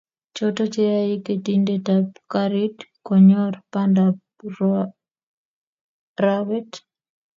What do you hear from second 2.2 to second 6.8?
garit konyor bandap rwaet